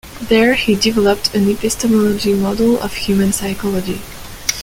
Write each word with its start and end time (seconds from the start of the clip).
There 0.29 0.55
he 0.55 0.73
developed 0.73 1.35
an 1.35 1.47
epistemology 1.47 2.33
model 2.33 2.79
of 2.79 2.91
human 2.95 3.31
psychology. 3.33 4.01